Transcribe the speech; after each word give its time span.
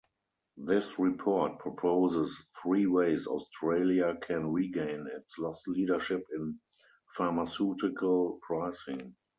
This 0.57 0.97
report 0.97 1.59
proposes 1.59 2.43
three 2.59 2.87
ways 2.87 3.27
Australia 3.27 4.17
can 4.23 4.51
regain 4.51 5.05
its 5.05 5.37
lost 5.37 5.67
leadership 5.67 6.25
in 6.33 6.59
pharmaceutical 7.15 8.39
pricing. 8.41 9.15